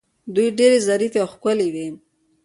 [0.33, 1.87] دوی ډیرې ظریفې او ښکلې وې